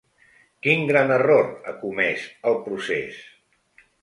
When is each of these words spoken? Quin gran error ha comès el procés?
Quin 0.67 0.85
gran 0.91 1.13
error 1.17 1.51
ha 1.51 1.75
comès 1.83 2.25
el 2.53 2.59
procés? 2.65 3.23